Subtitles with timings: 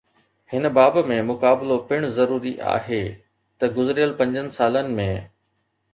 [0.51, 3.03] هن باب ۾ مقابلو پڻ ضروري آهي
[3.59, 5.11] ته گذريل پنجن سالن ۾